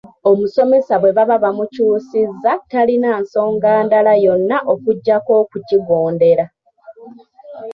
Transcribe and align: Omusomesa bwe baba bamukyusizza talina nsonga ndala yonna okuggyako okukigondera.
Omusomesa 0.31 0.93
bwe 1.01 1.15
baba 1.17 1.35
bamukyusizza 1.43 2.51
talina 2.71 3.09
nsonga 3.21 3.71
ndala 3.85 4.13
yonna 4.25 4.57
okuggyako 4.73 5.31
okukigondera. 5.41 6.45